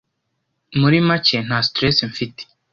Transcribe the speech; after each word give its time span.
muri 0.79 0.97
macye 1.07 1.37
nta 1.47 1.59
stress 1.67 1.97
mfite” 2.11 2.41